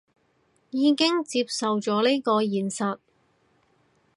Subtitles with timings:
[0.71, 2.97] 已經接受咗呢個現實